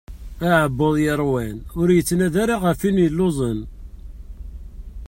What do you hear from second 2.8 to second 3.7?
win yelluẓen.